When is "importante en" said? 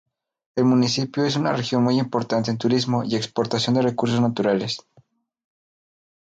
1.99-2.57